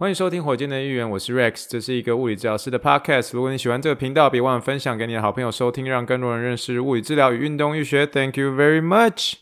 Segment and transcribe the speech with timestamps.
[0.00, 3.32] 欢迎收听火箭的预言，我是 Rex，这是一个物理治疗师的 Podcast。
[3.34, 8.06] 如果你喜欢这个频道，别忘了分享给你的好朋友收听，让更多人认识物理治疗与运动医学。
[8.06, 9.34] Thank you very much。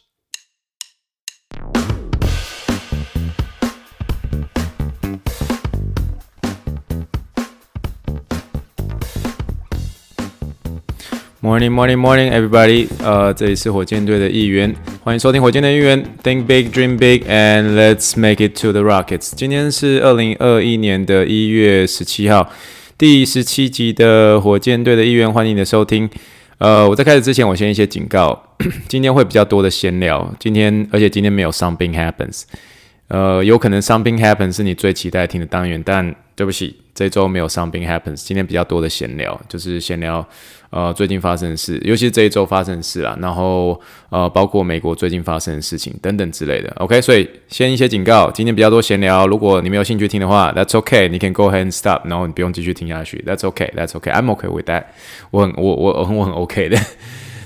[11.41, 12.89] Morning, morning, morning, everybody！
[13.01, 14.75] 呃，这里是火箭队的议员，
[15.09, 16.05] 欢迎收听火箭的预言。
[16.23, 19.33] Think big, dream big, and let's make it to the Rockets。
[19.35, 22.53] 今天是二零二一年的一月十七号，
[22.99, 26.11] 第十七集的火箭队的议员，欢迎你的收听。
[26.59, 28.55] 呃，我在开始之前，我先一些警告，
[28.87, 30.31] 今天会比较多的闲聊。
[30.39, 32.43] 今天，而且今天没有 Something Happens。
[33.07, 38.17] 呃，有可能 Something Happens 是你最期待听的单元，但对不起，这周没有 Something Happens。
[38.17, 40.29] 今天比较多的闲聊，就是闲聊。
[40.71, 46.71] 呃，最近发生的事，尤其是这一周发生的事啦，然后呃，包括美国最近发生的事情等等之类的。
[46.77, 53.25] OK，所以先一些警告，今天比较多闲聊，如果你没有兴趣听的话，That's OK，你 can go ahead and stop，然后你不用继续听下去。
[53.27, 54.85] That's OK，That's OK，I'm OK with that，
[55.33, 56.79] 我很我我我很我很 OK 的。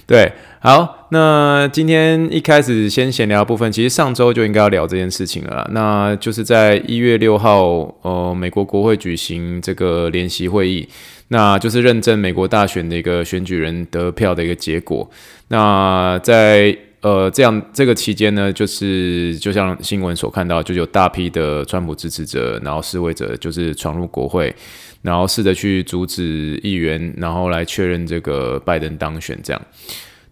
[0.05, 7.63] 对，好，那今天一开始先闲聊的部分，其实上周就应该要聊这件事情了啦，那就是在一月六号，
[8.03, 10.89] 呃，美国国会举行这个联席会议。
[11.33, 15.11] 那就是认证美国大选的一个选举人得票的一个结果。
[15.49, 24.55] 那在呃这样这个期间呢，就是就像新闻所看到，就有大批的川普支持者，然后示威者就是闯入国会，
[25.01, 29.39] 然后试着去阻止议员，然后来确认这个拜登当选。
[29.43, 29.63] 这样，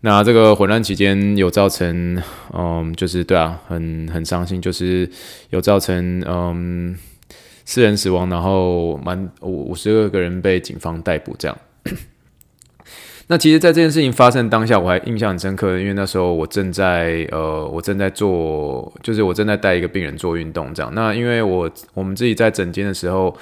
[0.02, 5.08] 那这个混乱期间有造成，嗯，就是对啊，很很伤心，就是
[5.48, 6.94] 有造成，嗯。
[7.64, 11.56] 四人死亡，然后满五五十二个人被警方逮捕，这样。
[13.28, 20.92] 那其实，在这件事情发生当下，我还印象很深刻，因为那时候我正在呃，我正在做，就是我正在带一个病人做运动，这样。
[20.96, 23.32] 那因为我我们自己在诊间的时候，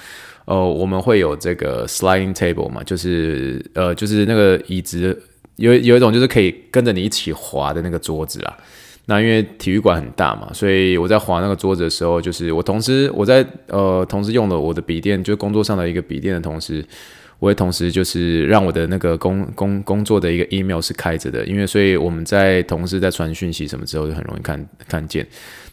[0.45, 5.19] 呃，我们会有这个 sliding table 嘛，就是呃，就是那个椅子，
[5.55, 8.55] 有有一种就是可以跟着你一起滑的那个桌子啦。
[9.09, 16.85] 那因为体育馆很大嘛，所以我在划那个桌子的时候，就是我同时我在呃同时用了我的笔电，就是工作上的一个笔电的同时，
[17.39, 25.25] 我也同时就是让我的那个工工工作的一个 email 是开着的，因为所以我们在同事在传讯息什么之后就很容易看看见。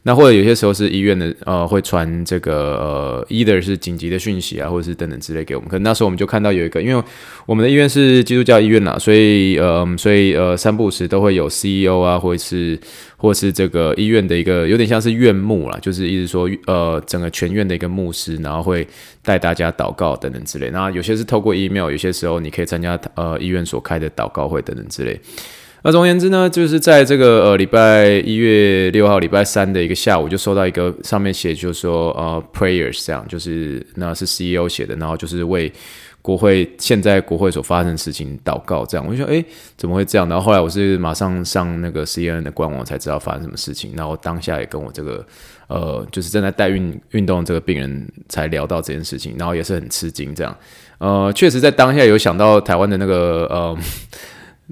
[0.06, 5.68] 那或者有些时候是医院的呃会传这个呃 either 是紧急的讯息啊，或者是等等之类给我们。
[5.68, 7.02] 可能那时候我们就看到有一个，因为
[7.44, 12.78] 我们的医院是基督教医院啦，所以呃所以呃三不时都会有 CEO 啊，或者是
[13.16, 18.86] 或是这个医院的一个有点像是院牧啦，就是意思说呃整个全院的一个牧师，然后会
[19.24, 20.70] 带大家祷告等等之类。
[20.70, 25.20] 那有些是透过 email，有些时候你可以参加呃医院所开的祷告会等等之类。
[25.82, 35.72] 那总而言之呢，就是在这个呃礼拜一月六号礼拜三的一个下午，就收到一个上面写就是说呃 prayers 这样，就是那是 CEO 写的，然后就是为
[36.22, 39.06] 国会现在国会所发生的事情祷告这样。
[39.06, 39.44] 我就说诶，
[39.76, 40.28] 怎么会这样？
[40.28, 43.92] 然后后来我是马上上那个 CNN 的官网才知道发生什么事情。
[43.94, 45.24] 然后当下也跟我这个
[45.68, 50.56] 呃就是正在带运运动这个病人才聊到这件事情，然后也是很吃惊这样。
[50.98, 53.78] 呃，确实在当下有想到台湾的那个呃。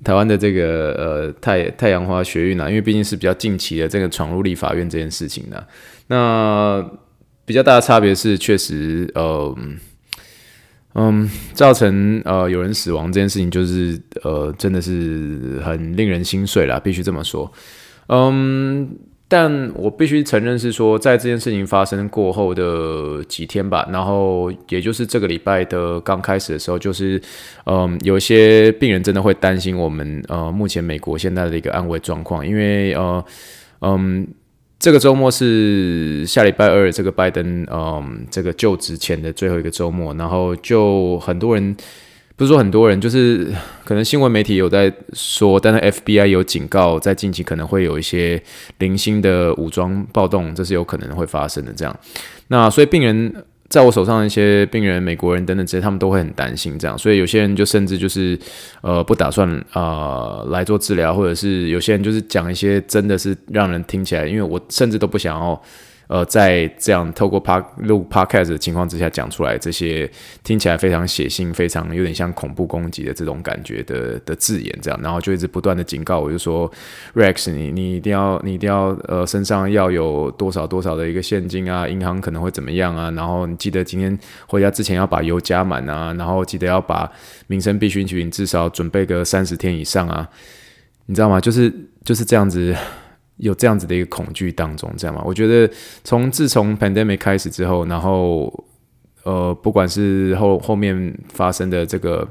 [0.03, 5.63] 台湾的这个呃太太阳花学运啊，因为毕竟是比较近期的这个闯入立法院这件事情呢、
[6.09, 6.85] 那
[7.45, 9.57] 比较大的差别是，确实呃
[10.95, 17.53] 嗯造成呃有人死亡这件事情，就是呃真的是很令人心碎啦，必须这么说，
[18.09, 18.89] 嗯。
[19.27, 27.21] 但我必须承认是说，在这件事情发生过后的几天吧，然后也就是这个礼拜的刚开始的时候，就是，
[27.67, 33.25] 嗯，有些病人真的会担心我们，呃，目前美国现在的一个安危状况，因为，呃，
[33.81, 34.27] 嗯，
[34.79, 41.75] 这个周末是下礼拜二，这个拜登，嗯，这个就职前的最后一个周末，然后就很多人。
[42.37, 43.53] 不是说很多人，就是
[43.85, 48.43] 可能新闻媒体有在说，但是 FBI 有警告，在近期可能会有一些
[48.79, 51.73] 零星的武装暴动，这是有可能会发生的。
[51.73, 51.97] 这样，
[52.49, 53.33] 那所以病人
[53.69, 58.39] 在我手上的一些病人，美国人等等这些，他们都会很担心这样，所以有些人就甚至就是
[58.83, 65.63] 呃不打算啊、来做治疗，或者是有些人就是讲一些真的是让人听起来，因为我甚至都不想要。
[66.15, 70.09] 呃，在这样透过 Pod 录 Podcast 的情况之下讲出来，这些
[70.45, 76.71] 听起来非常血腥、非常有点像恐怖攻击的这种感觉的的字眼，这样，然后就一直不断的警告我，就说
[77.15, 84.17] Rex，你你一定要你一定要呃身上要有多少多少的一个现金啊，银行可能会怎么样啊，然后你记得今天
[84.47, 87.11] 回家之前要把油加满啊，然后记得要把
[87.49, 90.29] 民生必需品至少准备个三十天以上啊，
[91.07, 91.41] 你知道吗？
[91.41, 91.75] 就是
[92.05, 92.73] 就是这样子。
[93.37, 95.23] 有这样子的一个恐惧当中，这样吗？
[95.25, 95.73] 我觉得
[96.03, 98.53] 从自从 pandemic 开始之后，然后
[99.25, 102.29] 呃，不管是后后面发生的这个。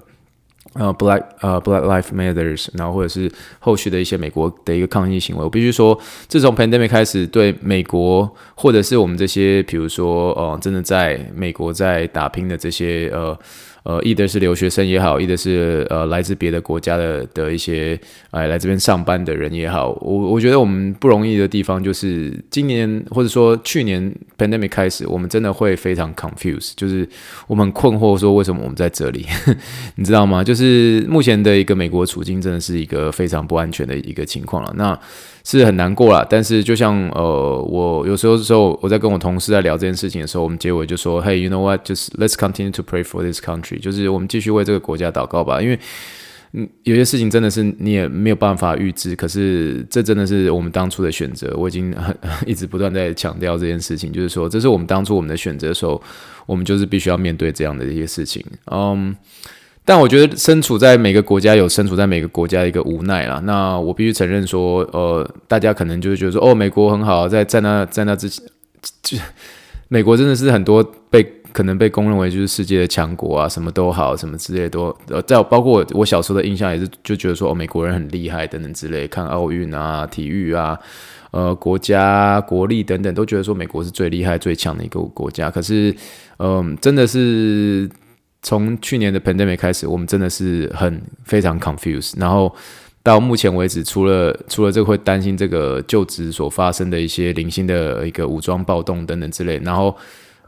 [0.76, 5.96] 呃，Black 呃，Black life Matters，然后或者是后续的一些美国的一个抗议行为，我必须说，
[6.28, 13.38] 自从 Pandemic 开始，对美国或者是我们这些，比如说，呃，真的在美国在打拼的这些，呃。
[13.84, 18.00] 呃，一的是留学生也好，一的是呃来自别的国家的的一些
[18.32, 27.08] 哎来这边上班的人也好，我我觉得我们不容易的地方就是今年或者说去年 pandemic 开始，我们真的会非常 confused，就是
[27.48, 29.26] 我们困惑说为什么我们在这里，
[29.96, 30.44] 你知道吗？
[30.44, 34.74] 就是目前的一个美国处境真的是一个非常不安全的一个情况了。
[34.78, 34.98] 那
[35.44, 45.78] 是很难过啦，但是就像呃，我有时候的时候我在跟我同事在聊这件事情的时候，我们结尾就说，Hey，you know what？Just let's continue to pray for this country，就是我们继续为这个国家祷告吧，因为
[46.54, 52.16] 嗯，有些事情真的是你也没有办法预知，可是这真的是我们当初的选择，我已经很
[52.48, 56.02] 一直不断在强调这件事情，就是说这是我们当初我们的选择的时候，
[56.46, 58.42] 我们就是必须要面对这样的一些事情，
[58.72, 59.14] 嗯。
[59.86, 63.40] 但我觉得身处在每个国家有身处在每个国家的一个无奈啦。
[63.44, 68.46] 那我必须承认说，呃，大家可能就是觉得说，哦，美国很好，在在那在那之前，
[69.02, 69.18] 就
[69.90, 71.22] 美国真的是很多被
[71.52, 80.80] 可能被公认为就是世界的强国啊，什么都好，什么之类都呃，在包括我小时候的印象也是就觉得说，哦，美国人很厉害等等之类，看奥运啊、体育啊、
[81.32, 85.52] 呃，国家国力等等，都觉得说美国是最厉害最强的一个国家。
[85.52, 85.94] 可是，
[86.38, 87.90] 嗯、真的是。
[88.44, 92.14] 从去年的 pandemic 开始，我们真的是很非常 confused。
[92.20, 92.54] 然后
[93.02, 99.96] 到目前为止，除了除了这个会担心这个就职所发生的一些零星的一个武装暴动等等之类，然后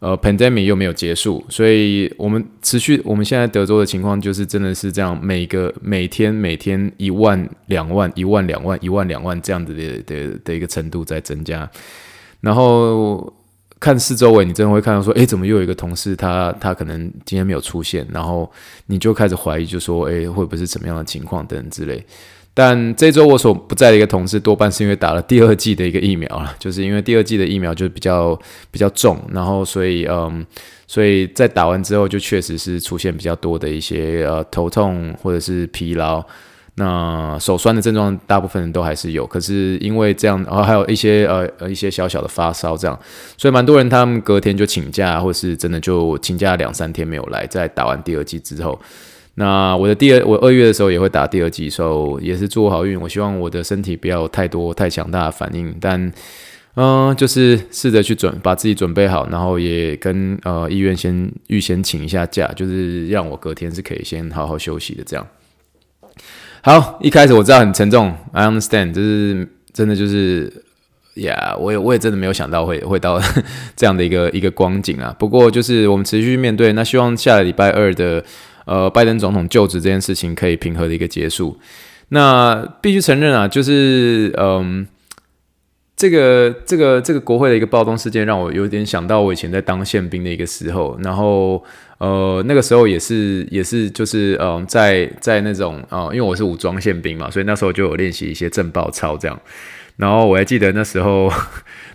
[0.02, 11.70] 呃 pandemic 又没有结束，所以我们持续我们现在德州的情况就是真的是这样，每个每天每天一万两万一万两万一万两万这样子的的的一个程度在增加，
[12.42, 13.34] 然后。
[13.86, 18.52] 看四周围，你真的会看到说，诶，怎么又有一个同事他，他可能今天没有出现，然后
[18.88, 22.04] 你就开始怀疑，就说，诶，会不会是怎么样的情况等等之类。
[22.52, 28.36] 但这周我所不在的一个同事，多半是因为打了第二剂的一个疫苗了， 就是因为第二剂的疫苗就比较
[28.72, 30.44] 比较重，然后所以嗯，
[30.88, 36.26] 所以在打完之后，就确实是出现比较多的一些呃头痛或者是疲劳。
[36.78, 43.00] 那手酸的症状，大部分人都还是有，可是因为这样，然后还有一些呃呃一些小小的发烧这样，
[43.38, 48.78] 所以蛮多人他们隔天就请假，或是真的就请假两三天没有来，在打完第二剂之后，
[49.36, 53.00] 那我的第二我二月的时候也会打第二剂，所以也是祝好运。
[53.00, 56.12] 我希望我的身体不要有太多太强大的反应，但
[56.76, 65.26] 嗯、就是试着去准把自己准备好，然后也跟呃医院先预先请一下假，就是让我隔天是可以先好好休息的这样。
[66.66, 70.52] 好，一开始我知道很沉重，I understand，就是真的就是
[71.14, 73.22] 呀我也我也真的没有想到会会到
[73.78, 75.16] 这样的一个一个光景啊。
[75.20, 78.26] 不过就是我们持续面对，那希望下个礼拜二的
[78.66, 81.56] 呃拜登总统就职这件事情可以平和的一个结束。
[82.10, 84.88] 那必须承认啊，就是嗯。
[85.96, 91.64] 这个这个这个国会的一个暴动事件，让我有点想到我以前在当宪兵的一个时候，然后
[92.00, 99.40] 呃那个时候也是也是就是嗯、在在那种啊、因为我是武装宪兵嘛，所以那时候就有练习一些震爆操这样，
[99.96, 101.32] 然后我还记得那时候。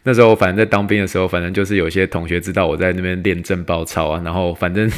[0.02, 4.90] 那时候反正在当兵的时候，反正就是有些同学知道我在那边练震爆操啊，然后反正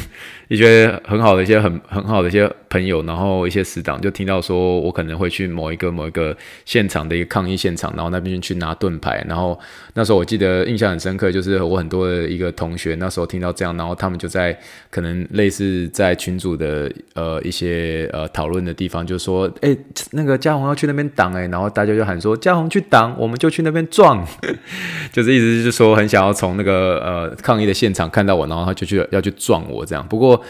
[0.47, 6.35] 一些很好的一些很很好的一些朋友，然后一些死党就听到说我可能会去某一个某一个
[6.65, 9.59] 现场的一个抗议现场，然后那边去拿盾牌，然后
[9.93, 14.57] 那时候我记得印象很深刻，就是我很多的一个同学那时候听到这样，然后他们就在
[14.89, 19.75] 可能类似在群组的呃一些呃讨论的地方就说，哎，
[20.11, 24.25] 那个嘉宏要去那边挡哎，然后大家就喊说嘉宏去挡，我们就去那边撞。
[25.13, 30.05] 就是意思就是说，很想要从那个呃抗议的现场看到我，然后他就去要去撞我这样。
[30.07, 30.41] 不过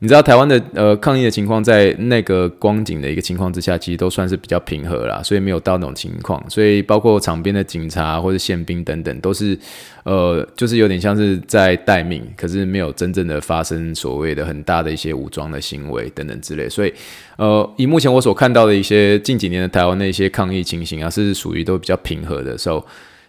[0.00, 6.44] 你知道台湾的呃抗议的情况，在那个光景的一个情况之下，其实都算是比较平和啦，所以没有到那种情况。
[6.50, 9.56] 所以包括场边的警察或者宪兵等等，都是
[10.02, 16.68] 呃就是有点像是在待命，可是没有真正的发生所谓的很大的一些武装的行为等等之类。
[16.68, 16.92] 所以
[17.36, 22.84] 呃以目前我所看到的一些近几年的台湾的一些抗议情形啊，是属于都比较平和的时候。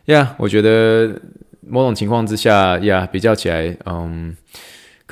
[0.06, 1.22] 呀我觉得
[1.66, 4.36] 某种情况之下，呀，比较起来，嗯，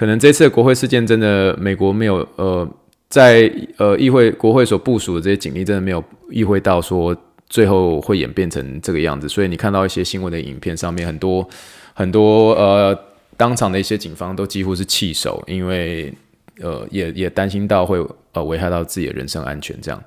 [0.01, 2.67] 可能这次的国会事件真的美国没有，呃，
[3.07, 7.15] 在呃议会国会所部署的这些警力真的没有意会到说
[7.47, 11.47] 最后会演变成这个样子，所以你看到一些新闻的影片上面很多
[11.93, 12.99] 很多呃
[13.37, 16.11] 当场的一些警方都几乎是弃守，因为
[16.61, 20.03] 呃也也担心到会呃危害到自己的人身安全这样。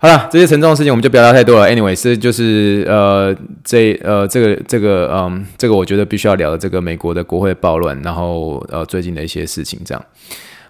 [0.00, 1.68] 好了，这些沉重的事情我们就不要聊太多了。
[1.68, 10.04] Anyway，这就是呃，这呃，这个这个嗯，这个我觉得必须要聊的这个美国的国会暴乱，然后呃，最近的一些事情这样。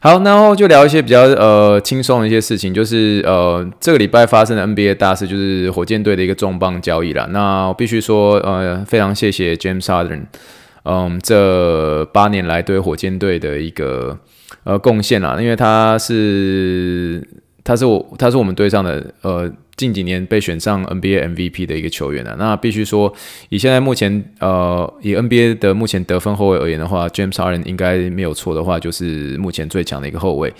[0.00, 7.26] 好，然后就聊一些比较呃轻松的一些事情，就是呃，这个礼拜发生的 NBA 大事，就是火箭队的一个重磅交易了。
[7.30, 10.22] 那我必须说呃，非常谢谢 James Harden，
[10.84, 14.18] 嗯，这八年来对火箭队的一个
[14.64, 17.22] 呃贡献啦，因为他是。
[17.68, 22.34] 他是我，他是我们队上的，呃，近几年被选上 NBA MVP 的一个球员啊。
[22.38, 23.12] 那必须说，
[23.50, 30.50] 以现在目前，呃，以 NBA 的目前得分后卫而言的话，James Harden 应该没有错的话，就是目前最强的一个后卫。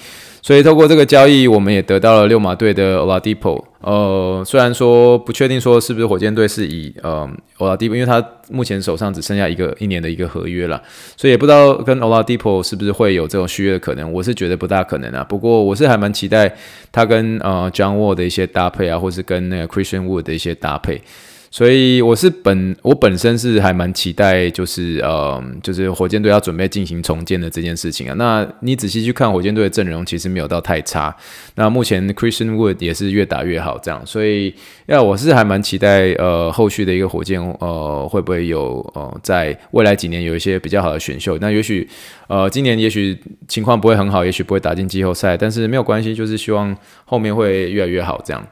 [0.42, 3.64] 所以透过这个交易，我们也得到了六马队的 Oladipo。
[3.80, 10.82] 呃，虽然说不确定说是不是火箭队是以呃 Oladipo，因为他目前手上只剩下一个一年的一个合约了，
[11.16, 14.12] 所以也不知道跟 Oladipo 是不是会有这种续约的可能。
[14.12, 15.23] 我是觉得不大可能啊。
[15.23, 16.52] 不过我是还蛮期待
[16.90, 21.00] 他跟呃 John Wall 的一些搭配啊，或是跟那个 Christian Wood 的一些搭配。
[21.50, 28.14] 所以我是本我本身是还蛮期待，就是呃，就是火箭队要准备进行重建的这件事情啊。
[28.18, 31.14] 那你仔细去看火箭队的阵容，其实没有到太差。
[31.54, 34.04] 那目前 Christian Wood 也是越打越好，这样。
[34.04, 34.54] 所以
[34.86, 41.38] 要我是还蛮期待，呃，后续的一个火箭，呃，会不会有呃，在未来几年有一些比较好的选秀。
[41.38, 41.88] 那也许
[42.26, 46.76] 呃，今年也许情况不会很好，也许不会打进季后赛，但是没有关系，就是希望
[47.06, 48.46] 后面会越来越好，这样。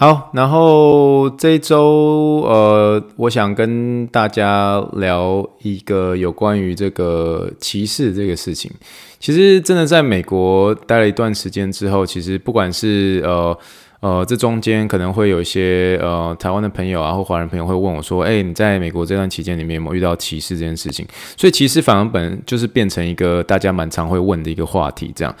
[0.00, 8.70] 好，然后这周，呃，我想跟大家聊一个有关于这个歧视这个事情。
[9.18, 13.58] 其实，真的在美国待了一段时间之后，其实不管是呃
[13.98, 21.04] 呃，这中间可能会有一些呃台湾的朋友啊，或华人朋友会问我说：“哎，你在美国这段期间里面有没有遇到歧视这件事情？”
[21.36, 25.12] 所以，其实反而本就是变成一个大家蛮常会问的一个话题。
[25.16, 25.34] 这样，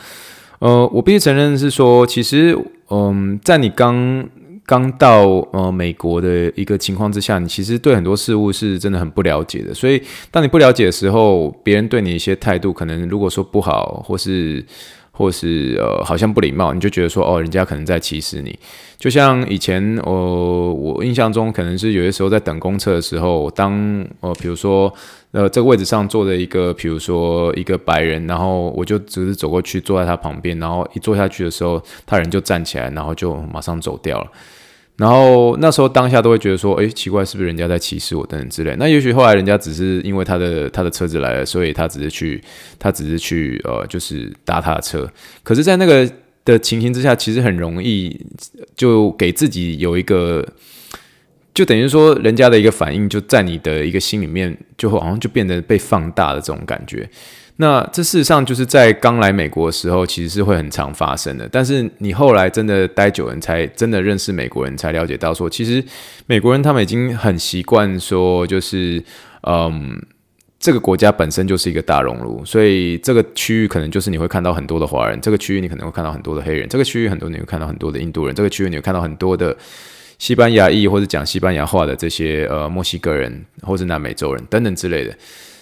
[0.58, 2.58] 呃，我必须承认是说，其实，
[2.90, 4.28] 嗯、在你刚
[4.68, 9.72] 刚到呃美国的一个情况之下，你其实对很多事物是真的很不了解的。
[9.72, 14.62] 所以当你不了解的时候，别人对你一些态度，可能如果说不好，或是
[15.10, 18.58] 或是呃好像不礼貌，你就觉得说哦，人家可能在歧视你。
[18.98, 23.72] 就像以前呃我印象中，可能是有些时候在等公车的时候，当
[24.20, 24.92] 呃比如说
[25.32, 34.30] 呃这个位置上坐着一个，比如说一个白人，然后我就只是走过去坐在他旁边，然后一坐下去的时候，他人就站起来，然后就马上走掉了。
[34.98, 38.74] 然后那时候当下都会觉得说，诶，奇怪，是不是人家在歧视我等等之类。
[38.76, 42.42] 那也许后来人家只是因为他的他的车子来了，所以他只是去
[42.80, 45.08] 他只是去呃，就是搭他的车。
[45.44, 46.10] 可是，在那个
[46.44, 48.20] 的情形之下，其实很容易
[48.74, 50.44] 就给自己有一个，
[51.54, 57.08] 就等于说人家的一个反应，就在你的一个心里面，就好像就变得被放大的这种感觉。
[57.60, 61.48] 那这事实上就是在刚来美国的时候，其实是会很常发生的。
[61.50, 65.84] 但是你后来真的待久了，才真的认识美国人，才了解到说，其实
[66.26, 69.02] 美国人他们已经很习惯说，就是
[69.42, 70.00] 嗯，
[70.60, 79.56] 这个国家本身就是一个大熔炉，所以这个区域可能就是你会看到很多的华人，这个区域你可能会看到很多的黑人，这个区域很多你会看到很多的印度人，这个区域你会看到很多的
[80.18, 85.12] 西班牙裔或者讲西班牙话的这些呃墨西哥人或者南美洲人等等之类的。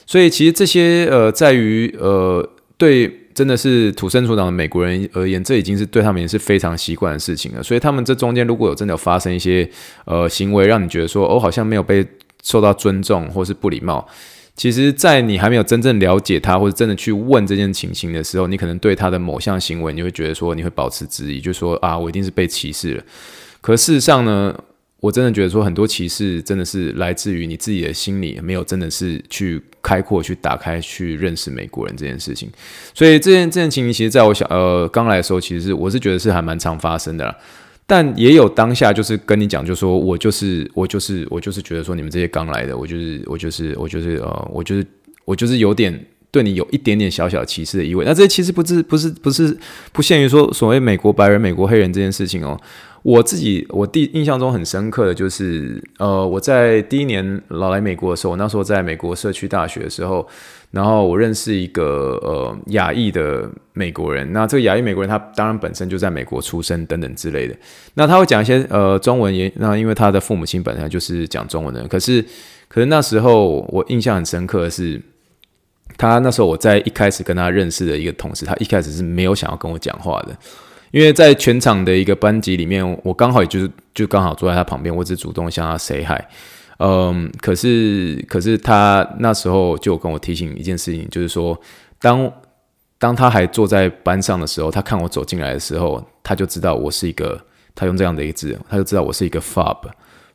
[0.06, 2.48] 所以其实这些呃，在于呃，
[2.78, 7.62] 对真的是土生土长的美国人而言，这已经是对他们也是非常习惯的事情了。
[7.62, 9.68] 所以他们这中间如果有真的有发生一些
[10.04, 12.06] 呃行为，让你觉得说哦，好像没有被
[12.42, 14.06] 受到尊重或是不礼貌，
[14.54, 23.02] 其实，在你还没有真正了解他或者真的去问这件情形的时候，你可能对他的某项行为，你会觉得说你会保持质疑，就说啊，我一定是被歧视了。
[23.60, 24.56] 可事实上呢？
[25.00, 32.50] 我真的觉得说很多歧视真的是来自于你自己的心里没有真的是去开阔、去打开、去认识美国人这件事情。
[32.94, 37.36] 所以这件这件情形，其实在我小呃刚来的时候，其实是我是觉得是还蛮常发生的啦。
[37.86, 44.84] 但也有当下就是跟你讲，就说我就是我就是我就是觉得说你们这些刚来的，我就是我就是我就是呃我就是
[45.24, 48.04] 我就是有点对你有一点点小小歧视的意味。
[48.04, 49.56] 那这些其实不是不是不是
[49.92, 52.58] 不限于说所谓美国白人、美国黑人这件事情哦。
[53.06, 60.26] 我自己，我第印象中很深刻的就是，呃，我在第一年老来美国的时候，我那时候在美国社区大学的时候，
[60.72, 64.32] 然后我认识一个呃亚裔的美国人。
[64.32, 67.54] 那这个亚裔美国人，他当然本身就在美国出生等等之类的。
[67.94, 71.86] 那他会讲一些呃中文也，那因为他的父母亲本来就是讲中文的。
[71.86, 72.20] 可是，
[72.66, 75.00] 可是那时候我印象很深刻的是，
[75.96, 80.36] 他那时候我在一开始跟他认识的一个同事，他一开始是没有想要跟我讲话的。
[80.96, 86.24] 因为在全场的一个班级里面，我刚好也就是就刚好坐在他旁边，我只主动向他 say hi，
[86.78, 91.60] 嗯，可是可是他那时候就跟我提醒一件事情，就是说，
[92.00, 92.32] 当
[92.98, 97.38] 当他还坐在班上的时候，他看我走进来的时候，他就知道我是一个，
[97.74, 99.76] 他用这样的一个字，他就知道我是一个 fob。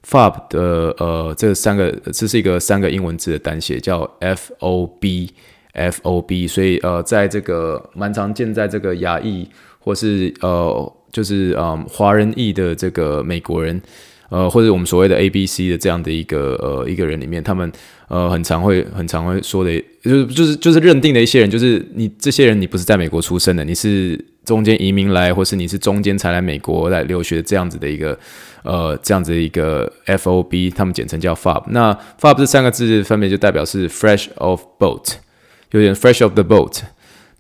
[0.08, 5.34] fob 的呃，这三个这是一个三个英文字的单写，叫 f o b
[5.74, 9.50] f o b，所以呃，在这个蛮常见在这个亚裔
[9.82, 13.82] 或是呃，就是嗯华人裔的这个美国人。
[14.30, 17.70] 呃，或者我们所谓的 A B C 的这样的一个呃一个人里面，他们
[18.08, 28.18] 呃很常会很常会说的，就是就是就是认定的一些人，就是你这些人你不是在美国出生的，你是中间移民来，或是你是中间才来美国来留学这样子的一个
[28.64, 31.66] 呃这样子的一个 F O B，他们简称叫 FOB。
[31.68, 35.16] 那 FOB 这三个字分别就代表是 fresh of boat，
[35.72, 36.80] 有点 fresh of the boat。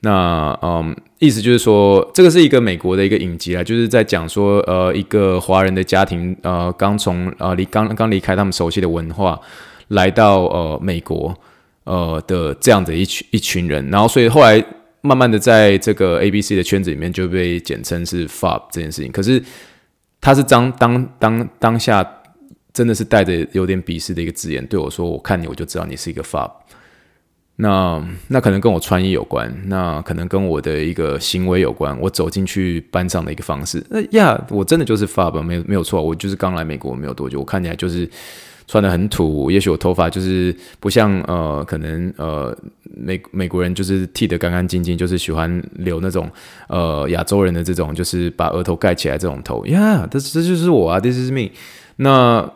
[0.03, 9.39] 那嗯，意思就是说，这个是一个美国的一个影集啊，就是在讲说，呃，一个华人的家庭，呃，刚从呃离刚刚离开他们熟悉的文化，
[9.89, 11.35] 来到呃美国，
[11.83, 14.63] 呃的这样的一群一群人，然后所以后来
[15.01, 19.11] 慢慢的在这个 ABC 的圈子里面就被简称是 FOB 这件事情。
[19.11, 19.39] 可是
[20.19, 22.03] 他是当当当当下
[22.73, 26.49] 真的是带着有点鄙视的一个字眼对我说，我看你我就知道你是一个 FOB。
[27.61, 33.85] 那那可能跟我穿衣有关，那可能跟我的一个行为有关，我走进去班上的一个方式。
[33.87, 38.09] 那呀，我真的就是 FOB，没有没有错，我就是刚来美国没有多久，我看起来就是
[38.67, 46.27] 穿得很土，也许我头发就是不像呃，可能呃美美国人就是剃得干干净净，就是喜欢留那种
[46.67, 49.63] 呃亚洲人的这种，就是把额头盖起来这种头。
[49.67, 51.51] 呀，这这就是我啊，This is me。
[51.97, 52.51] 那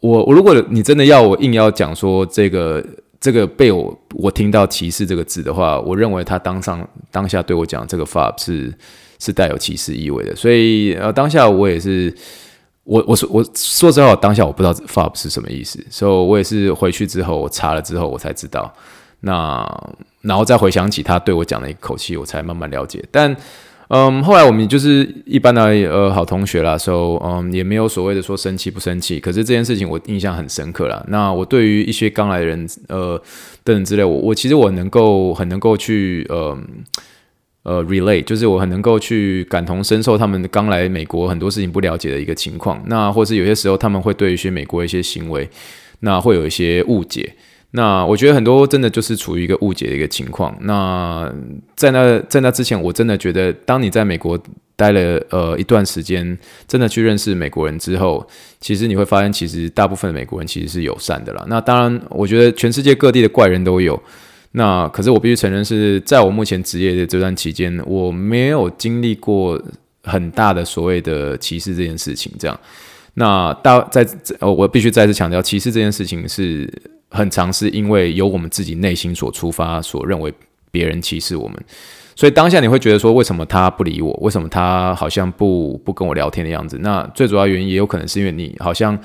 [0.00, 2.84] 我我如果你真的要我硬要讲说这个。
[3.22, 8.74] 这个被我我听到歧视这个字的话，我认为他当上当下对我讲这个 FOB 是
[9.20, 12.12] 是带有歧视意味的，所以呃当下我也是
[12.82, 18.74] 我我说我说实话，当下我不知道 FOB 是什么意思，所以我也是回去之后我查了之后我才知道，
[19.20, 19.64] 那
[20.22, 23.36] 然后再回想起他对我讲的一口气，我才慢慢了解，但。
[23.94, 29.20] 嗯，后来我们就是一般的呃好同学啦，所以嗯也没有所谓的说生气不生气。
[29.20, 31.04] 可是这件事情我印象很深刻啦。
[31.08, 33.20] 那我对于一些刚来的人呃
[33.62, 36.56] 等等之类，我我其实我能够很能够去呃
[37.64, 42.82] 呃 relate，就是我很能够去感同身受他们刚来美国很多事情不了解的一个情况。
[42.86, 45.46] 那或是有些时候他们会对一些美国一些行为，
[46.00, 47.34] 那会有一些误解。
[47.74, 50.54] 那我觉得很多真的就是处于一个误解的一个情况。
[50.60, 51.32] 那
[51.74, 54.38] 在那在那之前，我真的觉得，当你在美国
[54.76, 58.28] 待了呃一段时间，真的去认识美国人之后，
[58.60, 61.42] 其实你会发现，其实大部分美国人其实是友善的啦。
[61.48, 63.98] 那当然，我觉得全世界各地的怪人都有。
[64.50, 69.58] 那可是我必须承认，是在我目前职业的这段期间，我没有经历过
[70.02, 72.30] 很大的所谓的歧视这件事情。
[72.38, 72.60] 这样，
[73.14, 74.06] 那大在
[74.40, 76.70] 呃，我必须再次强调，歧视这件事情是。
[77.12, 80.32] 很常是因为由我们自己内心所出发，所认为
[80.70, 81.56] 别人歧视我们，
[82.16, 84.10] 所以当下你会觉得说，为什么他不理我？
[84.22, 86.78] 为什么他好像不不跟我聊天的样子？
[86.80, 88.98] 那最主要原因也有可能是因为你好像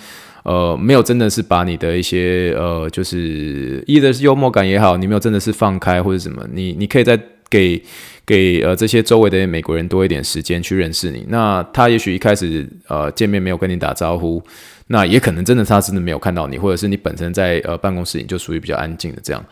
[0.43, 7.83] 呃没有真的是把你的一些呃就是一的幽默感也好，你没有真的是放开或者什么，你你可以再给
[8.25, 11.25] 给呃这些周围的美国人多一点时间去认识你。
[11.27, 14.41] 那他也许一开始呃见面没有跟你打招呼。
[14.87, 19.43] 那也可能真的他真的没有看到你，或者是你本身在呃办公室里就属于比较安静的这样。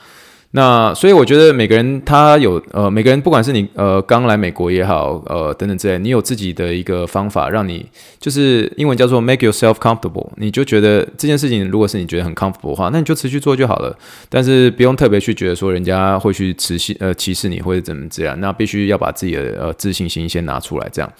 [0.51, 7.85] 那所以我觉得每个人他有呃每个人不管是你呃刚来美国也好呃等等之类，你有自己的一个方法让你
[8.21, 13.93] 就是英文叫做 make yourself comfortable，你就觉得这件事情如果是你觉得很 comfortable 的话，那你就持续做就好了。
[14.29, 21.11] 但是不用特别去觉得说人家会去持续呃歧视你或者怎么这样，那必须要把自己的呃自信心先拿出来这样。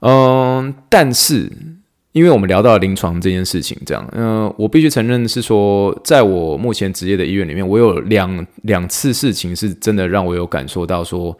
[0.00, 1.52] 嗯、但是。
[2.16, 11.36] 因为我们聊到临床这件事情，这样，嗯、我必须承认是说，在我目前职业的医院里面，我有两两次事情是真的让我有感受到说，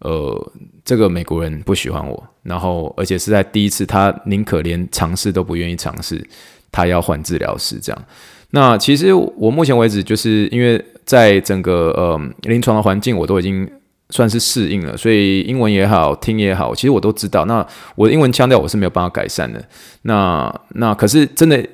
[0.00, 0.52] 呃，
[0.84, 6.22] 这个美国人不喜欢我，然后而且是在第一次，他宁可连尝试都不愿意尝试，
[6.70, 8.04] 他要换治疗师这样。
[8.50, 13.66] 那其实我目前为止，就是因为在整个呃临床的环境，我都已经。
[14.12, 17.46] 算是适应了，所以英文也好，听也好，其实我都知道。
[17.46, 19.60] 那我的英文腔调我是没有办法改善的。
[20.02, 21.66] 那那可是真的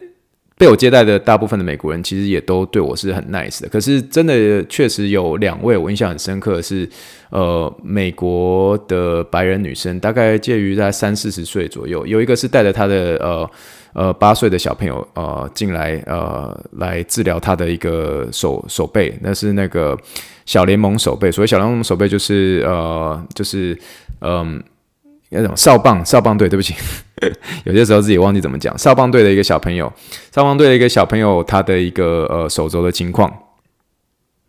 [0.56, 3.68] 被我接待的大部分的美国人，其实也都对我是很 nice 的。
[3.68, 6.88] 可是真的确实有两位我印象很深刻的是，
[7.30, 13.50] 呃，美国的白人女生，大概介于在三四十岁左右，有一个是带着她的呃。
[13.94, 19.98] 呃，八岁的小朋友呃进来呃来治疗他的一个手手背，那是那个
[20.46, 21.32] 小联盟手背。
[21.32, 23.76] 所谓小联盟手背就是呃就是
[24.20, 24.62] 嗯
[25.30, 26.74] 那种少棒少棒队，对不起，
[27.64, 28.76] 有些时候自己忘记怎么讲。
[28.78, 29.92] 少棒队的一个小朋友，
[30.32, 33.32] 少棒队的一个小朋友他的一个呃手肘的情况。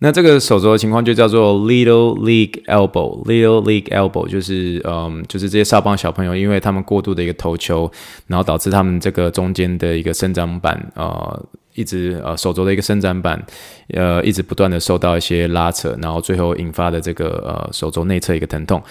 [0.01, 7.91] 那这个手肘的情况就叫做 little league elbow，little league elbow 就是嗯，就是这些少棒小朋友，因为他们过度的一个投球，
[8.27, 13.45] 然后导致他们这个中间的一个生长板，呃，一直呃手肘的一个伸展板，
[13.89, 18.81] 呃，一直不断的受到一些拉扯，然后最后引发的这个呃手肘内侧一个疼痛。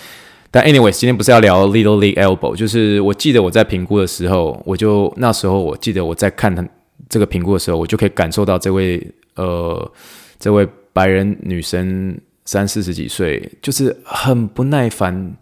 [0.50, 6.62] 但 anyways，今天不是要聊 little league elbow，就是我记得我在评估的时候，我就那时候我记得我在看他
[7.08, 9.02] 这个评估的时候，我就可以感受到这位
[9.36, 9.90] 呃
[10.38, 10.68] 这位。
[10.98, 15.36] 白人女生三四十几岁，就是很不耐烦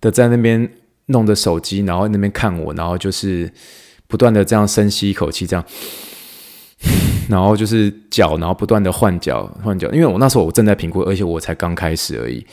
[0.00, 0.70] 的在那边
[1.06, 3.50] 弄着手机，然后那边看我，然后就是
[4.06, 5.64] 不断的这样深吸一口气，这样，
[7.28, 12.46] 然后就是脚，然后不断的换脚换脚，因为我那时候我正在评估，而且我才刚开始而已，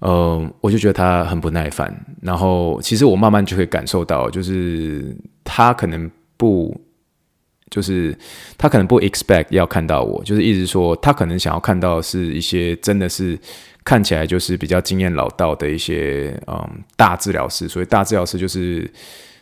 [0.00, 6.76] 呃，我就觉得他很不耐烦，然后其实我慢慢就可以感受到，就是他可能不。
[7.74, 8.16] 就是
[8.56, 13.36] 他可能不 expect 要看到我，就是一直说他可能想要看到是一些真的是
[13.82, 16.56] 看起来就是比较经验老道的一些嗯
[16.96, 18.88] 大治疗师，所以大治疗师就是。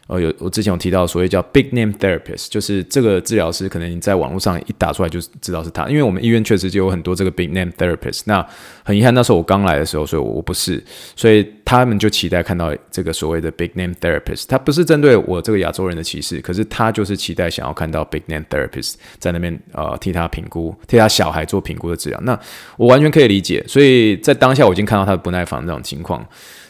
[0.08, 8.22] 呃，有我之前有提到所谓叫 big name therapist，就是这个治疗师，可能你在网络上一打出来就知道是他，因为我们医院确实就有很多这个 big name therapist。
[8.26, 8.44] 那
[8.82, 10.82] 很遗憾，那时候我刚来的时候，所以我不是，
[11.16, 14.44] 所以他们就期待看到这个所谓的 big name therapist。
[14.48, 22.20] 他不是针对我这个亚洲人的歧视，可是他就是期待想要看到 big name therapist 在那边呃替他评估，替他小孩做评估的治疗。
[22.22, 22.38] 那
[22.76, 26.26] 我完全可以理解，所以在当下我已经看到他的不耐烦这种情况。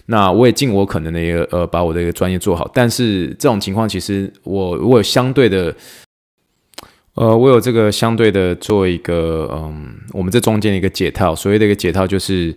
[0.06, 2.70] 那我也尽我可能的一个呃，把我的一个专业做好。
[2.74, 5.74] 但是这种情况，其实我我有相对的，
[7.14, 11.34] 呃，我有这个相对的做一个嗯，我们这中间的一个解套。
[11.34, 12.54] 所谓的一个解套，就是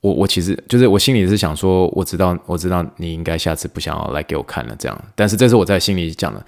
[0.00, 5.04] 我我其实就是我心里是想说，我知道我知道你应该下次不想要来给我看了这样。
[5.14, 6.44] 但是这是我在心里讲的，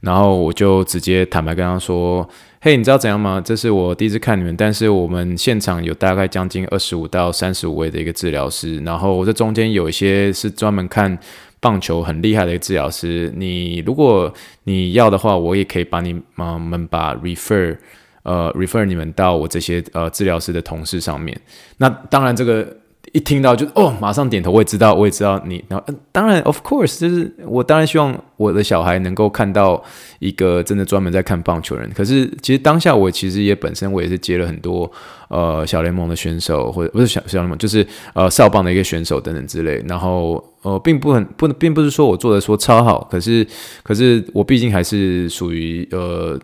[0.00, 2.28] 然后我就直接坦白跟他说。
[2.64, 3.42] 嘿你知道怎样吗？
[3.44, 11.18] 这是我第一次看你们，但是我们现场有大概将近二十五到三十五位的一个治疗师，然后我这中间有一些是专门看
[11.60, 13.30] 棒球很厉害的一个治疗师。
[13.36, 17.76] 你如果你要的话，我也可以把你们们把 refer
[18.22, 21.38] 呃 refer 你们到我这些呃治疗师的同事上面。
[21.76, 22.74] 那当然这个。
[23.14, 24.50] 一听到就哦，马上点头。
[24.50, 25.64] 我也知道，我也知道你。
[25.68, 29.80] 然后，嗯，当然，of course，就是我当然希望我的小孩能够看到
[30.18, 31.88] 一个真的专门在看棒球人。
[31.94, 34.90] 可是，其实当下我其实也本身我也是接了很多
[35.28, 39.80] 呃小联盟的选手，或者不是小小联盟，就是呃少棒的一个选手等等之类。
[39.88, 43.46] 然后呃，并不很不，并不是说我做的说超好，可是
[43.84, 46.36] 可是我毕竟还是属于呃。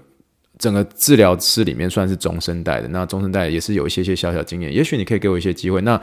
[0.61, 5.81] 整个治疗师里面算是中生代的，那中生代也是有一些些小小经验，也许你可以给我一些机会。
[5.81, 5.99] 那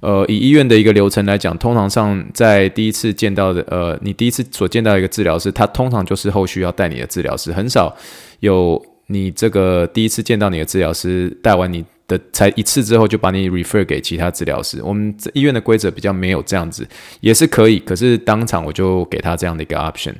[0.00, 7.96] 呃，以医院的一个流程来讲，通常上在第一次见到的，呃，你第一次所见到一个治疗师，他通常就是后续要带你的治疗师，很少
[8.40, 14.82] 有你这个第一次见到你的治疗师带完你的才一次之后就把你 refer 给其他治疗师。
[14.82, 16.86] 我们医院的规则比较没有这样子，
[17.20, 20.14] 也是可以，可是当场我就给他这样的一个 option。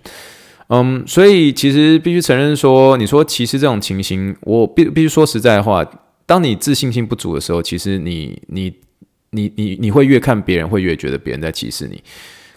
[0.74, 5.84] 嗯，所以其实必须承认说，你说歧视这种情形，我必必须说实在话，
[6.24, 8.72] 当你自信心不足的时候，其实你你
[9.32, 12.02] 你你你会越看别人，会越觉得别人在歧视你。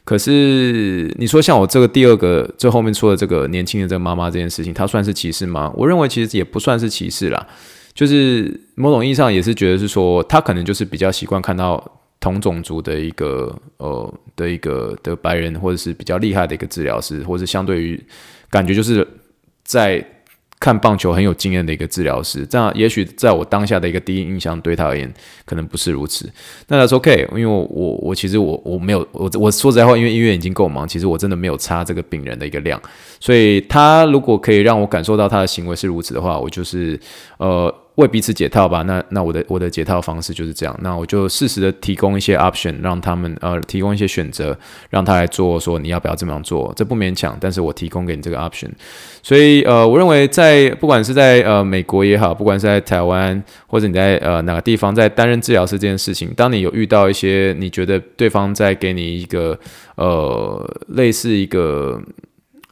[0.05, 5.69] 可是你说像我这个第二个最后面说的这个年轻的这个妈妈这件事情，她算是歧视吗？
[5.75, 7.47] 我认为其实也不算是歧视啦，
[7.93, 11.83] 就是某种意义上也是觉得是说，她可能就是比较习惯看到。
[12.19, 18.03] 同种族的一个呃的一个的白人，或者是比较厉害的一个治疗师，或者相对于
[18.49, 19.07] 感觉就是
[19.63, 20.03] 在
[20.59, 25.13] 看棒球很有经验的一个治疗师，这样也许在我当下的一个第一印象对他而言
[25.45, 26.27] 可能不是如此。
[26.67, 32.81] 那他说 OK，因为我我我其实我我没有我我说实在话，因为医院已经够忙，其实我真的没有差这个病人的一个量，
[33.19, 36.99] 所以他如果可以让我感受到他的行为是如此的话，我就是
[37.37, 37.71] 呃。
[37.95, 44.57] 为彼此解套吧，那那我的我的解套方式就是这样，那我就适时的提供一些 option，让他们呃提供一些选择，
[44.89, 48.69] 让他来做，说你要不要这么样做，这不勉强，但是我提供给你这个 option，
[49.23, 59.57] 所以呃我认为在不管是在呃美国也好，不管是在台湾或者你在呃哪个地方在担任治疗师这件事情，当你有遇到一些你觉得对方在给你一个
[59.95, 62.01] 呃类似一个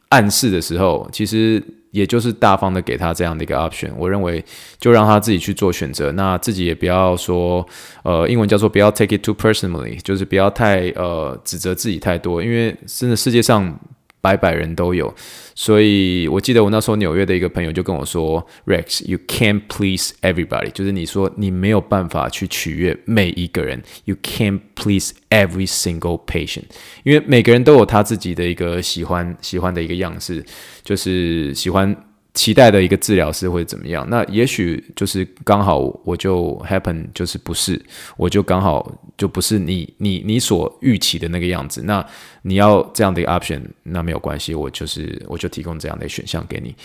[0.10, 1.64] 暗示的时候，其实。
[1.94, 4.44] 也就是大方的给他这样的一个 option，我认为
[4.78, 7.66] 就让他自己去做选择，那自己也不要说，
[8.04, 13.80] 呃，英文叫做不要 take it too personally，就是不要太呃指责自己太多，因为真的世界上。
[14.24, 15.14] 百百人都有，
[15.54, 26.64] 所以我记得我那时候纽约的一个朋友就跟我说：“Rex，you can't please everybody，就是你说你没有办法去取悦每一个人，you can't please every single patient，
[27.04, 30.42] 因为每个人都有他自己的一个喜欢喜欢的一个样式，
[30.86, 31.94] 就是喜欢
[32.34, 34.08] 期待的一个治疗师会怎么样？
[34.10, 37.80] 那也许就是刚好我就 happen 就是不是，
[38.18, 41.84] 我就刚好就不是你你你所预期的那个样子。
[41.84, 42.04] 那
[42.42, 46.76] 你要这样的一个 option，那没有关系，我就是我就提供这样的选项给你。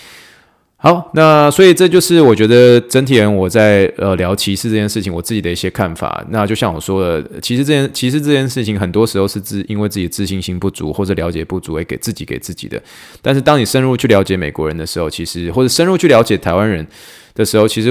[0.81, 6.25] 好，那所以这就是我觉得整体人我在呃聊歧视这件事情，我自己的一些看法。
[6.31, 12.81] 那就像我说的，其实这件其实这件事情很多时候是自因为自己自信心不足或者了解不足，而给自己给自己的。
[13.21, 16.87] 但是当你深入去了解美国人的时候，其实或者深入去了解台湾人
[17.35, 17.91] 的时候，其实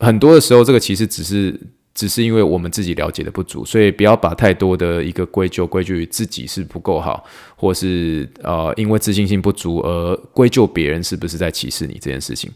[0.00, 1.58] 很多的时候这个其实只是。
[1.94, 7.24] 只是因为我们自己了解的不足，所以不要把太多的一个归咎归咎于自己是不够好，
[7.54, 12.50] 或是呃因为自信心不足而归咎别人是不是在歧视你这件事情。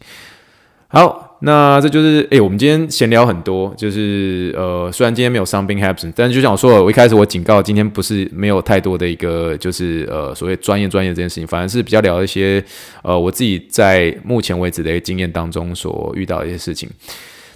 [0.89, 12.63] 好，那这就是诶、我们今天闲聊很多，就是呃虽然今天没有伤兵 happen，但就像我说了，我一开始我警告今天不是没有太多的一个就是呃所谓专业专业这件事情，反而是比较聊一些
[13.03, 16.89] 呃我自己在目前为止的一个经验当中所遇到的一些事情。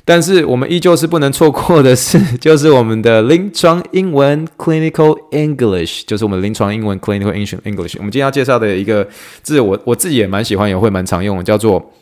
[0.04, 7.96] 但是我们依旧是不能错过的是， 就是我们的临床英文 （Clinical English），就是我们临床英文 （Clinical English）。
[7.98, 9.08] 我们今天要介绍的一个
[9.44, 11.94] 字，我我自己也蛮喜欢，也会蛮常用的，叫做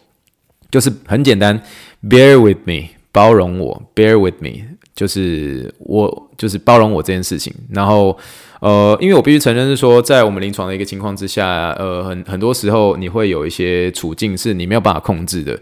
[0.71, 1.61] 就是很简单
[2.03, 4.61] ，“Bear with me”，包容我，“Bear with me”，
[4.95, 7.53] 就是我就是包容我这件事情。
[7.71, 8.17] 然后
[8.61, 15.59] 呃，因为我必须承认是说，在我们临床的一个情况之下，呃，很很多时候你会有一些处境是你没有办法控制的，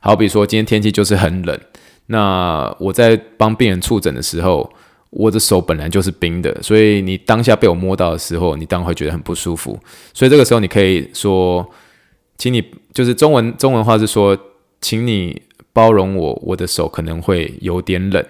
[0.00, 1.58] 好比说今天天气就是很冷。
[2.06, 4.70] 那我在帮病人触诊的时候，
[5.10, 9.78] 我的手本来就是冰的，所以你当下被我摸到的时候，你当然会觉得很不舒服。
[10.12, 11.68] 所以这个时候你可以说，
[12.38, 14.38] 请你就是中文中文话是说，
[14.80, 15.42] 请你
[15.72, 18.24] 包容我，我的手可能会有点冷。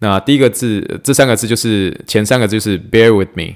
[0.00, 3.54] 那第一个字，这三个字就是前三个字就是 bear with me，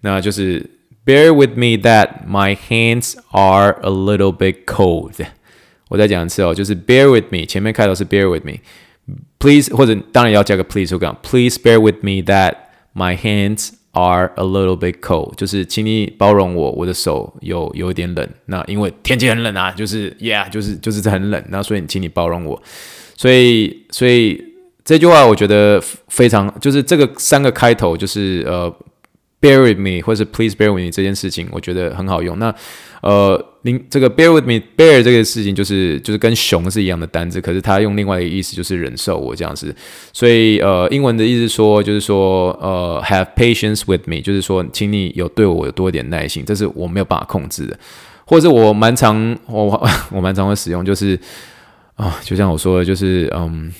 [0.00, 0.68] 那就是
[1.04, 5.12] bear with me that my hands are a little bit cold。
[5.88, 8.54] 我再讲一次哦，就是 bear with me，前面开头是 bear with me。
[9.38, 12.54] Please，或者当然要加个 please，我讲 Please bear with me that
[12.94, 18.28] my hands are a little bit cold，就是请你包容我，我的手有有一点冷。
[18.46, 21.44] 那因为天气很冷啊，就是 Yeah，就是就是很冷。
[21.50, 22.60] 那所以请你包容我。
[23.16, 24.42] 所以所以
[24.84, 28.74] 这句话我觉得非常，就是这个三个开头就是呃
[29.40, 32.38] bear with me，或者是 Please bear with me 这件事情，我觉得很好用。
[32.38, 32.54] 那
[33.02, 39.74] 呃，您这个 bear with me，bear 这个事情就是就是跟熊是一样的单字，可是它用另外一个意思就是忍受我这样子。
[40.12, 47.78] 所以呃，英文的意思说就是说呃，have patience with me，就是说请你有对我有多一点耐心，这是我没有办法控制的。
[48.24, 51.16] 或者我蛮常我 我蛮常会使用，就是
[51.94, 53.72] 啊、就像我说的，就是嗯，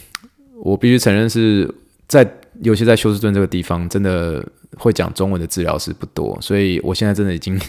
[0.63, 1.69] 我必须承认是
[2.07, 2.25] 在
[2.63, 4.45] 尤其在休斯顿这个地方，真的
[4.77, 7.61] 会讲中文的治疗师不多，所以我现在真的已经。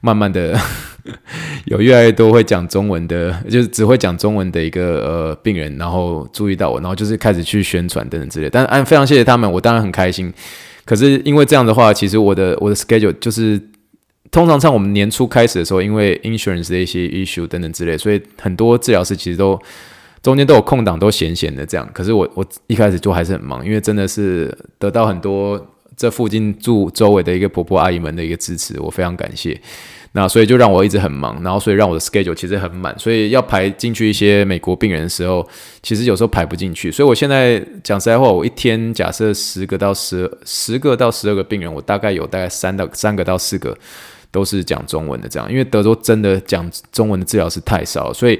[0.00, 0.56] 慢慢的
[1.66, 8.48] 有越来越多会讲中文的，就是只会讲中文的一个呃病人，然后注意到我，然后就是开始去宣传等等之类。
[8.48, 10.32] 但是，非常谢谢他们，我当然很开心。
[10.84, 13.60] 可是因为这样的话，其实我的我的 schedule 就是
[14.30, 19.60] 通常像我们年初开始的时候，因为 insurance 的一些 issue 等等之类，所以很多治疗师其实都
[20.22, 21.88] 中间都有空档，都闲闲的这样。
[21.92, 25.64] 可是我我一开始就还是很忙，因为真的是得到很多。
[25.96, 29.60] 这附近住周围的一个婆婆阿姨们的一个支持，我非常感谢。
[30.12, 35.44] 那所以就让我一直很忙，然后所以让我的 schedule 其实很满，所以要排进去一些美国病人的时候，
[35.82, 36.88] 其实有时候排不进去。
[36.88, 43.76] 所以我现在讲实在话，我一天假设十个到十十个到十二个病人，我大概有大概三到三个到四个
[44.30, 48.38] 都是讲中文的这样，因为德州真的讲中文的治疗师太少，所以。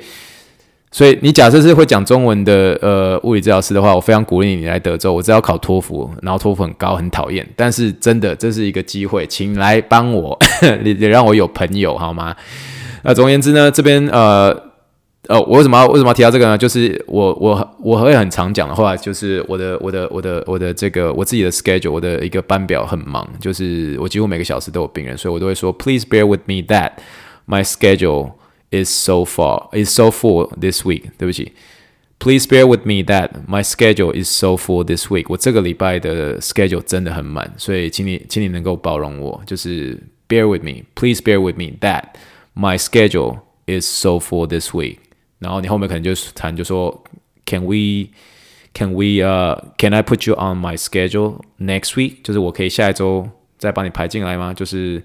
[0.91, 5.13] 所以你假设是会讲中文的呃物理治疗师的话，我非常鼓励你，来德州。
[5.13, 7.47] 我知道考托福，然后托福很高，很讨厌。
[7.55, 10.39] 但是真的这是一个机会，请来帮我，
[10.83, 12.35] 你你让我有朋友好吗？
[13.03, 14.49] 那总而言之呢，这边呃
[15.29, 16.57] 呃，我为什么要为什么要提到这个呢？
[16.57, 26.93] 就是我我我会很常讲的话，就是我的我的我的我的这个我自己的 schedule，我的一个班表很忙，就是我几乎每个小时都有病人，所以我都会说，Please bear with me that
[27.47, 28.38] my schedule。
[28.72, 31.54] is so far is so full this week，对不起，
[32.20, 35.26] Please bear with me that my schedule is so full this week。
[35.28, 42.14] 我这个礼拜的 schedule 真的很满，所以请你请你能够包容我，就是 bear with me，Please bear with me that
[42.56, 44.98] my schedule is so full this week。
[45.40, 47.04] 然后你后面可能就谈就说，
[47.46, 48.08] Can we
[48.74, 52.24] can we uh can I put you on my schedule next week？
[52.24, 54.54] 就是我可以下一周再帮你排进来吗？
[54.54, 55.04] 就是。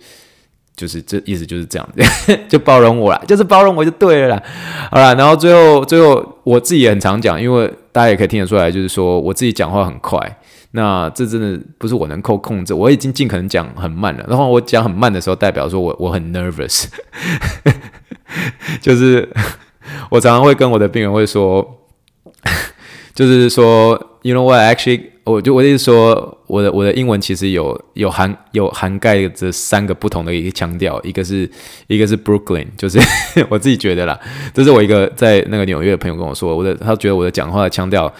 [0.75, 2.03] 就是这意思就是这样子，
[2.49, 4.43] 就包容我啦，就是包容我就对了啦。
[4.91, 10.19] 好啦，然后最后最后我自己也很常讲，因为大家也可以听得出来，就是说我自己讲话很快，
[10.71, 14.25] 那这真的不是我能够控制，我已经尽可能讲很慢了。
[14.27, 16.85] 然后我讲很慢的时候，代表说我我很 nervous，
[18.81, 19.29] 就是
[20.09, 21.85] 我常常会跟我的病人会说，
[23.13, 23.91] 就是说
[24.23, 31.49] ，you know what actually，我就我的意思说，我的我的英文其实有有涵有涵盖这三个不同的一个腔调，一个是
[31.87, 32.99] 一个是 Brooklyn，就是
[33.49, 34.19] 我自己觉得啦，
[34.53, 38.13] 这是我一个在那个纽约的朋友跟我说，我的他觉得我的讲话的腔调。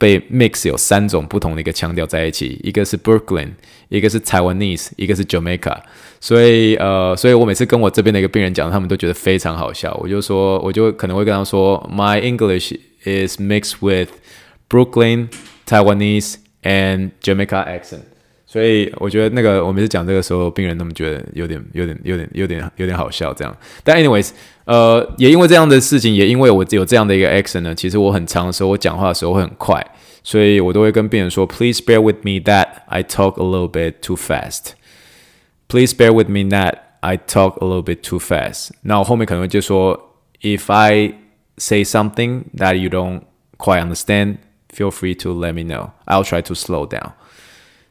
[0.00, 3.48] 被 mix 有三种不同的一个腔调在一起，一个是 Brooklyn，
[3.88, 5.76] 一个是 Taiwanese，一个是 Jamaica。
[6.20, 9.92] 所以呃，所以我每次跟我这边的一个病人讲，他们都觉得非常好笑。
[10.00, 14.10] 我就说，我就可能会跟他说，My English is mixed with
[14.70, 15.30] Brooklyn,
[15.67, 18.01] Taiwanese and Jamaica accent。
[18.45, 23.55] 所以我觉得那个我每次讲这个时候，病人他们觉得有点、有点、有点、有点、有点好笑这样。
[23.83, 24.29] 但 anyways。
[24.65, 29.85] 呃，也因为这样的事情，也因为我有这样的一个 accent 呢，其实我很长的时候，我讲话的时候会很快，
[30.23, 34.67] 所以我都会跟病人说，Please bear with me that I talk a little bit too fast.
[35.67, 38.69] Please bear with me that I talk a little bit too fast.
[38.83, 39.99] 那我后面可能会就说，
[40.39, 41.15] If I
[41.57, 43.23] say something that you don't
[43.57, 44.37] quite understand,
[44.73, 45.91] feel free to let me know.
[46.05, 47.11] I'll try to slow down.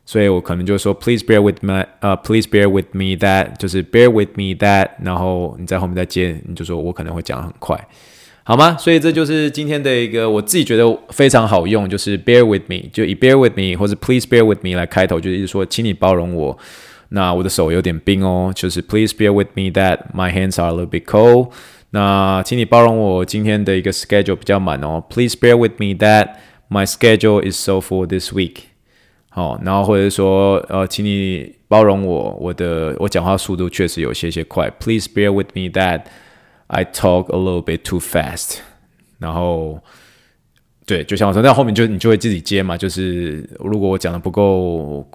[0.04, 7.88] 所以我可能就说，Please bear with me，呃、uh,，Please bear with me that，就是 bear with me that，然后你在后面再接，你就说我可能会讲得很快，
[8.42, 8.76] 好吗？
[8.76, 16.58] 所以这就是今天的一个我自己觉得非常好用，就是 bear with me，就以 bear with me 或者 Please bear with me 来开头，就是说请你包容我，
[17.10, 21.52] 那我的手有点冰哦，就是 Please bear with me that my hands are a little bit cold，
[21.90, 26.30] 那请你包容我今天的一个 schedule 比较满哦，Please bear with me that
[26.69, 28.57] My schedule is so full this week。
[29.29, 34.69] 好，然后或者说，呃，请你包容我，我的我讲话速度确实有些些快。
[34.79, 36.05] Please bear with me that
[36.67, 38.57] I talk a little bit too fast。
[39.19, 39.79] 然后，
[40.85, 45.07] 对，就像我说，那后面就你就会自己接嘛，就是如果我讲的不够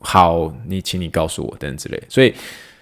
[0.00, 2.02] 好，你请你告诉我等等之类。
[2.08, 2.32] 所以，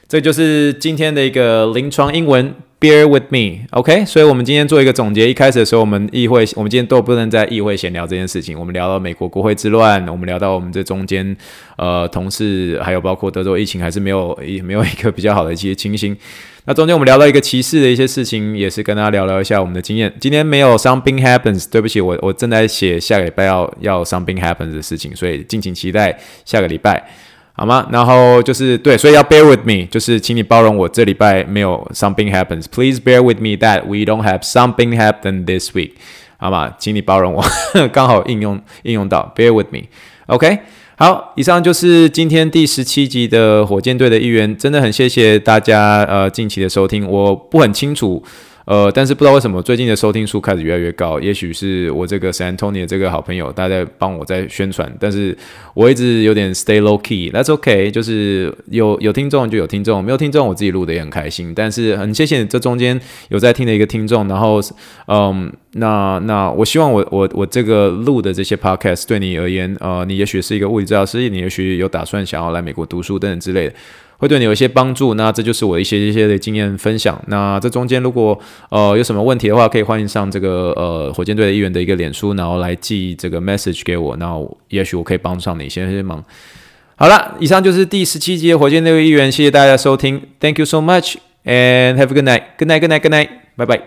[0.06, 2.54] 这就是今天的一个临床英文。
[2.80, 5.28] Bear with me, OK 所以，我们今天做一个总结。
[5.28, 8.56] 一开始的时候，我们议会，我们今天都不能在议会闲聊这件事情。
[8.56, 11.36] 我们聊到美国国会之乱，我们聊到我们这中间，
[11.76, 16.16] 呃，同事，还有包括德州疫情，还是没有一没有一个比较好的一些情形。
[16.66, 20.12] 那中间我们聊到一个歧视的一些事情，也是跟大家聊聊一下我们的经验。
[20.20, 27.04] 今天没有 something happens，对不起，我我正在写下个礼拜要要 something happens 的事情，所以敬请期待下个礼拜。
[27.60, 27.84] 好吗？
[27.90, 32.66] 然后就是对，所以要 bear with me，就是请你包容我这礼拜没有 something happens。
[32.70, 35.94] Please bear with me that we don't have something happen this week。
[36.36, 36.72] 好吗？
[36.78, 37.44] 请你包容我，
[37.92, 39.88] 刚好应用应用到 bear with me。
[40.26, 40.60] OK，
[40.96, 48.22] 好，以上就是今天第十七集的火箭队的一员，真的很谢谢大家呃近期的收听，我不很清楚。
[48.68, 55.34] 呃，但是不知道为什么最近的收听数开始越来越高，也许是我这个 San Antonio 的这个好朋友，大家帮我在宣传，但是
[55.72, 63.00] 我一直有点 stay low key，that's okay，就是有有听众就有听众，没有听众我自己录的也很开心，但是很谢谢这中间
[63.30, 64.60] 有在听的一个听众，然后
[65.06, 73.74] 嗯，那那我希望我我我这个录的这些 podcast 对你而言，呃，你也许是一个物理治疗师，你也许有打算想要来美国读书等等之类的。
[74.18, 77.18] 会对你有一些帮助，那这就是我一些一些的经验分享。
[77.28, 84.36] 那这中间如果呃有什么问题的话，可以欢迎上这个呃火箭队的一员的一个脸书，然后来寄这个 message 给我，那
[84.68, 86.22] 也许我可以帮上你一些些忙。
[86.96, 92.42] 好了，以上就是第十七集的火箭队的一员，谢谢大家收听，Thank you so much and have a good night.
[92.58, 93.28] Good night, good night, good night.
[93.56, 93.82] Bye bye.